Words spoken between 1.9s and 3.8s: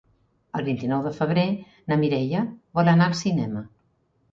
na Mireia vol anar al cinema.